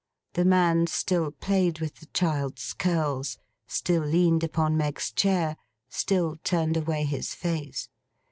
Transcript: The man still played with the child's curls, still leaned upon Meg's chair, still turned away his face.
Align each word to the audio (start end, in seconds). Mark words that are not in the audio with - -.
The 0.33 0.45
man 0.45 0.87
still 0.87 1.29
played 1.29 1.79
with 1.79 1.97
the 1.97 2.07
child's 2.07 2.73
curls, 2.73 3.37
still 3.67 4.01
leaned 4.03 4.43
upon 4.43 4.75
Meg's 4.75 5.11
chair, 5.11 5.57
still 5.89 6.37
turned 6.43 6.75
away 6.75 7.03
his 7.03 7.35
face. 7.35 7.87